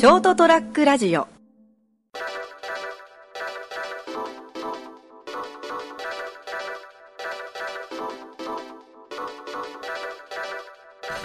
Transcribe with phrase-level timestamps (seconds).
[0.00, 1.28] ショートトラックラジオ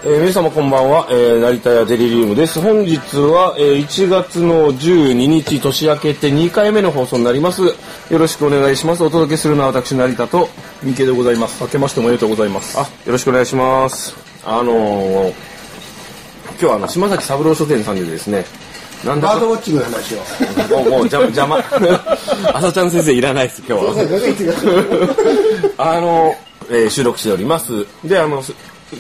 [0.04, 2.60] えー皆様こんばんは、えー成田屋デリリウムです。
[2.60, 7.62] 本日は、えー1月の12日年明けて2回目の放送になります。
[7.64, 7.74] よ
[8.10, 9.06] ろしくお願いします。
[9.06, 10.50] お届けするのは私成田と、
[10.84, 11.64] 三池でございます。
[11.64, 12.78] 明けましておめでとうございます。
[12.78, 14.18] あ、よろしくお願いします。
[14.44, 15.56] あのー
[16.58, 18.46] 今日はあの、島崎三郎書店さんでですね、
[19.06, 20.18] なんだかバードウォッチングの話を。
[20.78, 21.64] もう、もう邪邪魔。
[22.54, 23.92] 朝ちゃん先生いらないです、今日は。
[25.96, 26.36] あの、
[26.70, 27.86] えー収録しております。
[28.04, 28.54] で、あの、す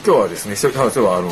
[0.05, 1.29] 今日はですね、そうそうはあの、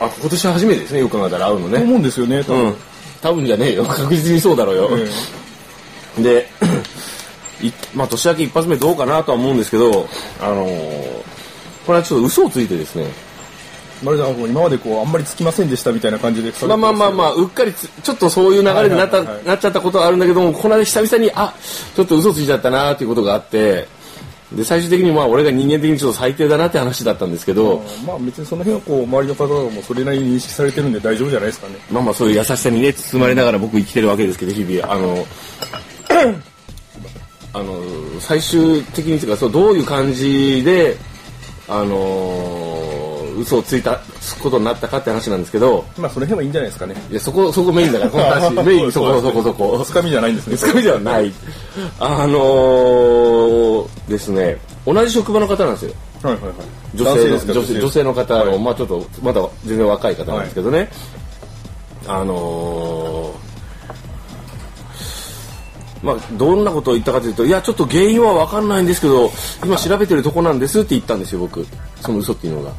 [0.00, 1.78] あ、今年は初めてですね、よく考えたら会うのね。
[1.78, 2.74] 思うんですよね、多分うん。
[3.22, 3.84] 多分じゃねえよ。
[3.88, 4.90] 確実にそうだろうよ。
[6.18, 6.46] で、
[7.62, 10.06] い まあ、年明け一発目どうかなとは思うんですけど、
[10.40, 11.24] あのー
[11.86, 13.04] これはちょっと嘘をついてですね、
[14.02, 16.52] まるであの今までこう、あんまりつきませんでしたみたいな感じで。
[16.66, 21.54] まあまあまあまあ、うっかりつ、ちょっとそういう流れになった、はいはいはいなっちゃったことはあるんだけども、この間久々に、あ、
[21.94, 23.86] ちょっと嘘ついちゃったなっていうことがあって、
[24.52, 31.76] で、最終的にまあ、俺が人間的にちょっと最低だなって話だったんですけど、まあ別にその辺はこう、周りの方もそれなりに認識されてるんで大丈夫じゃないですかね。
[31.90, 35.26] まあまあそういう優しさにね、包まれながら僕生きてるわけですけど、日々、あの、
[37.52, 37.80] あの、
[38.20, 40.96] 最終的にというか、そう、どういう感じで、
[41.68, 42.63] あの、
[43.38, 46.94] 嘘をついた、つくことになったかって話なんですけど、まあその辺はいいんじゃないですかね。
[47.10, 49.82] いや、そこ、そこメインだから、この話、 メインそこ、そこ、そこ。
[49.84, 50.56] つかみじゃないんですね。
[50.58, 51.32] つかみではない。
[52.00, 55.92] あのーですね、同じ職場の方なんですよ。
[56.22, 56.52] はいはいはい。
[56.94, 57.52] 女性のですか？
[57.52, 60.88] 女性女性の方の、はいまあちょっとまだ全然若い方なんですけどね、
[62.06, 63.44] あのー
[66.06, 69.30] まあどんなことを言ったかというといやちょっと原因は分かんないんですけど
[69.64, 71.66] 今調べてるとこなんですって言ったんですよ僕
[72.02, 72.72] その嘘っていうのが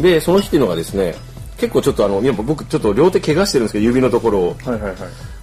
[0.00, 1.14] でその日っていうのがですね
[1.56, 4.96] 結構ちょっとあの僕ちょっと両手怪我してるんですけど指のところをはいはいはい。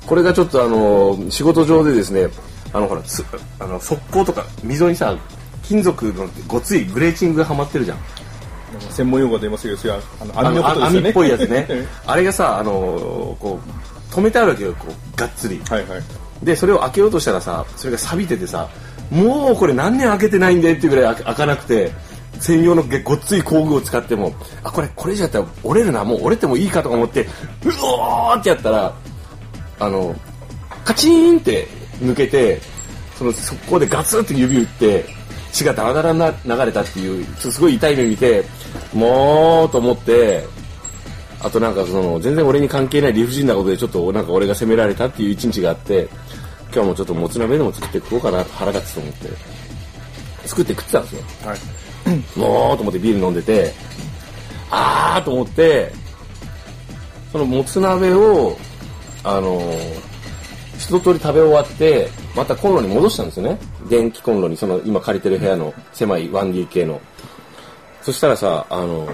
[0.06, 2.28] これがちょっとあの仕事上でですね
[2.72, 3.24] あのほらつ
[3.60, 5.18] あの側溝とか溝にさ
[5.64, 7.98] 金属のごついグレーチングがはまってるじゃん
[8.92, 11.08] 専門用語が出ますけど、それはあのあ網のことですよね。
[11.08, 11.68] 網っぽいやつね
[12.06, 13.60] あれがさあのこ
[14.12, 16.04] う止めてあるわけよこうがっつりはいはい。
[16.44, 18.68] でそれを開けようとしたらさそれが錆びててさ
[19.10, 21.92] もうこれ何年開けてないんでっていうぐらい開開かなくて
[22.44, 27.28] 専用のごっつい工具を使ってもあこれこれじゃったら折れるなもう折れてもいいかとか思ってう
[27.82, 28.94] おーってやったら
[29.80, 30.14] あの
[30.84, 31.66] カチーンって
[32.02, 32.60] 抜けて
[33.16, 35.06] そのそこでガツンって指打って
[35.54, 38.44] 血がダラダラな流れたっていうすごい痛い目見て
[38.94, 40.44] もうと思って
[41.40, 46.10] あとなんかその全然俺に関係ない理不尽なことでちょっとなんか俺が責められたっていう一日があって
[46.74, 49.73] 今日もちょっともつ鍋でも作って食おうかなと腹立つと思って。
[50.46, 51.22] 作って食ってたんですよ。
[51.46, 51.60] はい。
[52.40, 53.74] もうと思ってビール飲んでて
[54.70, 55.92] あーと思って
[57.32, 58.58] そのもつ鍋を
[59.24, 59.62] あの
[60.78, 63.58] 一通り食べ終わってまたコンロに戻したんですよね。
[63.90, 67.00] 電気コンロにその今借りてる部屋の狭い 1DK の。
[68.02, 69.08] そしたらさあの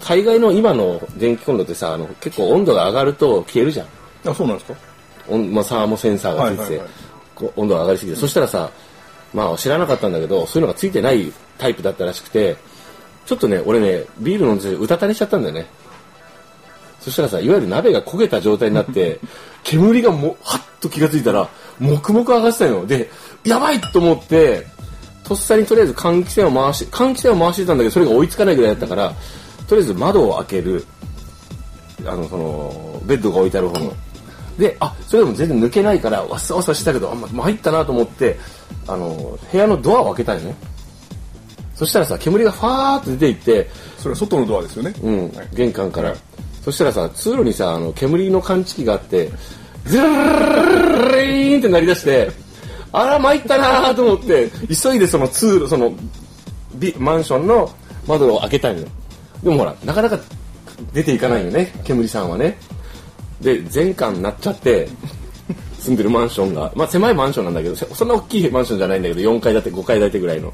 [0.00, 3.86] 大概の今の電気コンロってさあの結構温度が上がると消えるじゃん。
[4.26, 4.78] あ、そうなんですか？
[5.28, 6.88] 温まあ、サーモセンサーがついてて、はいはいはい。
[7.34, 8.70] こう温度が上がりすぎて、そしたらさ、
[9.34, 12.56] まあ知らなかったんだけど、そういうのがついてないタイプだったらしくて、
[13.26, 15.66] ちょっとね、俺ね、ビール飲んでてうたた寝しちゃったんだよね。
[17.00, 19.18] そしたらさ、いわゆる鍋が焦げた状態になって、
[19.64, 21.48] 煙がも、はっと気がついたら、
[21.80, 22.86] 黙々上がってたの。
[22.86, 23.10] で、
[23.44, 24.66] やばいと思って、
[25.24, 29.14] とっさにとりあえず換気扇を回し、換気扇を回してたんだけど、それが追いつかないぐらいだったから、
[29.66, 30.86] とりあえず窓を開ける、
[32.06, 33.94] あの、その、ベッドが置いてある方の。
[34.58, 38.38] で、あ、それでも全然抜けないから、わっさわさしたけど、あんま参ったなと思って、
[38.86, 40.54] あの、部屋のドアを開けたよね。
[41.74, 44.94] そしたらさ、煙がファーって出ていって、それは外のドアですよね。
[45.02, 46.14] うんはい、玄関から。
[46.62, 49.30] そしたらさ、通路にさ、あの、煙の感知器があって、
[49.86, 52.30] ズルーンって鳴り出して、
[52.92, 55.92] あら、参ったなと思って、急いでその通路、その、
[56.76, 57.70] ビマンションの
[58.06, 58.88] 窓を開けたいのよ。
[59.42, 60.18] でもほら、なかなか
[60.92, 62.56] 出ていかないよね、煙さんはね。
[63.40, 64.88] で、全館になっちゃって、
[65.84, 70.52] 住んでるマンションが、まあ狭いマンションなんだけど、そんな大きいマンションじゃないんだけど、4階建て、5階建てぐらいの。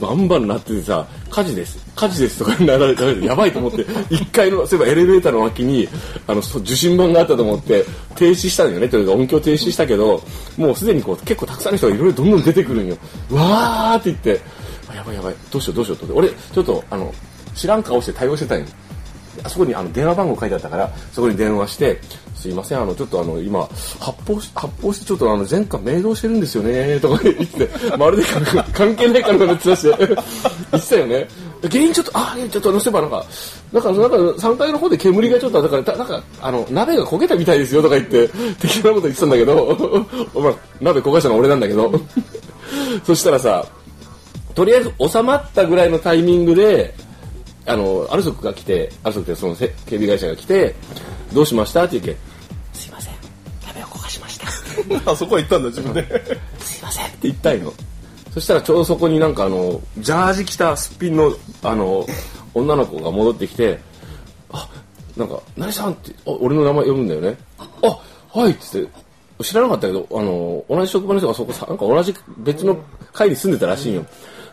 [0.00, 5.88] バンバンなっててさ、火事です、火事ですとかになられて、やばいと思って、1階の、そういえばエレベーターの脇に、
[6.26, 7.84] あの、受信板があったと思って、
[8.16, 10.22] 停止したのよね、というか音響停止したけど、
[10.56, 12.96] もうすでにこう、結構たくさんの人がいろいろどんどん出てくるんよ。
[13.30, 14.40] わーって言って、
[14.94, 17.12] やばいやばい、どうしようどうしようと、俺、ちょっと、あの、
[17.54, 18.66] 知らん顔して対応してたんよ。
[19.42, 22.00] あそこにあの電話番号書いてあったからそこに電話して
[22.34, 23.68] 「すいませんあのちょっとあの今
[23.98, 28.22] 発砲し発砲してちょっとあの前科明動してるんですよね」とか言ってまるで
[28.72, 31.28] 関係ないからのって出し言ってたよね。
[31.62, 33.26] 原因ちょっとあちょっと載せばなんか
[33.72, 38.28] なんかなんか3階の方で煙がちょっとだからなんかあの鍋が焦げたみたいですよとか言って
[38.58, 41.92] 適当なこと言ってたんだけどお前鍋焦がしたの俺なんだけど。
[43.04, 43.66] そしたらさ
[44.54, 46.94] とりあえず収まったぐらいのタイミングで、
[47.66, 50.74] あの、アルソックが来て、アルソックってそのせ警備会社が来て、
[51.32, 52.16] どうしましたって言うけん、
[52.72, 53.14] すいません、
[53.66, 54.48] 鍋を焦がしました。
[55.10, 56.02] あそこは行ったんだ自分で
[56.60, 57.72] すいませんって言ったんよ。
[58.32, 62.06] そしたらちょうどそこになんかあの、ジャージ着たすっぴんの、あの、
[62.54, 63.78] 女の子が戻ってきて、
[64.52, 64.68] あ、
[65.16, 67.36] なんか、何さんって、あ俺の名前呼ぶんだよね。
[67.82, 67.98] あ、
[68.32, 72.76] はいっつって、知らなかったけど、あの、同じ職場の人がそこさ、なんか同じ別の
[73.12, 74.06] 階に住んでたらしいんよ。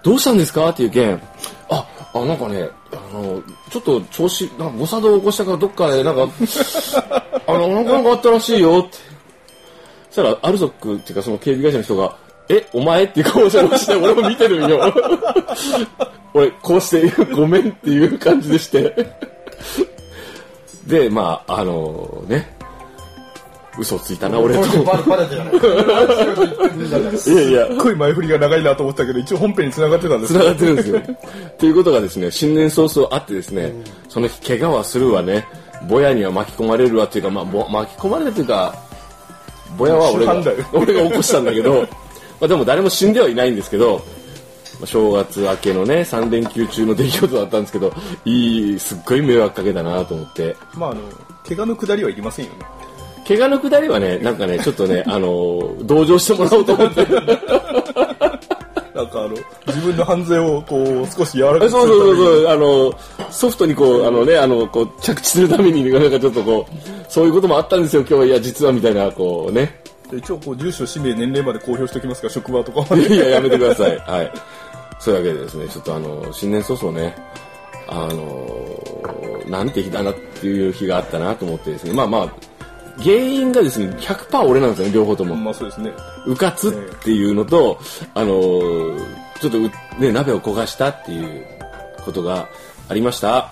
[0.04, 1.22] どうしたんですかっていうけん、
[1.70, 1.88] あ、
[2.22, 6.28] あ、なんかね、あの、ちょっと調子、なんか誤作動を起こしたからどっかで、なんか、
[7.48, 8.98] あの、なんかなんかあったらしいよって。
[10.10, 12.16] そしたら、アルソックっていうかその警備会社の人が、
[12.50, 14.94] え、お前っていう顔をして、俺も見てるんよ。
[16.34, 18.96] 俺、こうして、ごめんっていう感じでして。
[20.86, 22.57] で、まあ、あのね、
[23.78, 24.62] 嘘ついたな、俺と。
[24.62, 24.66] い
[27.34, 31.02] いやいや、すっごい前振りが長いなと思ったけど一応本編に繋がってたんです繋がってるんですよ。
[31.60, 33.74] ということがですね、新年早々あってですね、
[34.10, 35.48] その日怪我はするわね、
[35.88, 38.74] ぼやには巻き込まれるわっていうか、まあ、ぼ巻き込まれるというか、
[39.78, 40.34] ぼやは俺が
[40.74, 41.88] 俺が起こしたんだけど、ま
[42.46, 44.02] あでも誰も死んではいないんですけど、
[44.80, 47.94] まあ正月明けのね、3連休中の出来事だったんですけど、
[48.26, 50.56] いい、すっごい迷惑かけたなと思って。
[50.74, 51.02] まああの
[51.48, 52.58] 怪我の下りはいりませんよね
[53.28, 57.06] 怪我のくだりはね、なんかね、ちょっとね、 あの、同情してもらおうと思って。
[58.96, 59.30] なんかあの
[59.68, 62.94] 自分の犯罪をこう少し柔らかくすそうそうそうそう、あの、
[63.30, 68.26] ソフトにこう、あのね、あの、こう、着地するために、なんかちょっとこう、そういうこともあったんですよ、今日は。
[68.26, 69.82] いや、実はみたいな、こうね。
[70.12, 73.98] 一応こう住所氏名年齢まで公表しておきますが職場とかは いや、やめてください。
[73.98, 74.32] はい。
[75.00, 77.16] そういうわけでですね、ちょっとあの、新年早々ね、
[77.88, 82.47] あの、なんて日だなっていう日があったなと思ってですね、まあまあ、
[83.00, 85.36] 原因がですね、100%俺なんですよね、両方とも。
[85.36, 85.92] まあそうですね
[86.26, 86.72] うかつっ
[87.04, 87.80] ていうのと、
[88.14, 91.46] あのーちょっとうね、鍋を焦がしたっていう
[92.04, 92.50] ことが
[92.90, 93.52] ありました。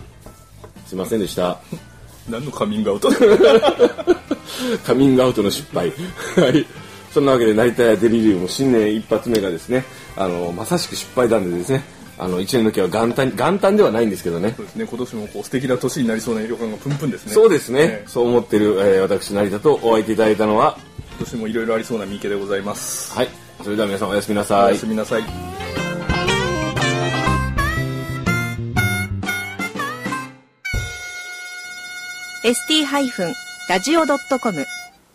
[0.88, 1.60] すいませんでした。
[2.30, 3.10] 何のカミングアウト
[4.84, 5.94] カミングアウトの失敗。
[6.38, 6.66] はい。
[7.14, 9.86] そんなわけで、成田屋デリリウム新年一発目がですね、
[10.18, 11.84] あのまさしく失敗談でですね、
[12.18, 14.54] あの、一年の時は元旦、元旦ではないんですけどね。
[14.56, 17.80] そうですね今年もこう素敵な年になりそうな予感がプンプンですねそうですね。
[17.82, 20.78] ええそう思ってる、えー私、成田とお会いいただいたのは、
[21.18, 23.30] 今年もいろいろありそうな三池でございますはい。
[23.64, 24.86] それでは皆さんおやすみなおさいやす。
[24.86, 25.24] みなさい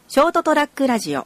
[0.09, 1.25] ショートトラックラジオ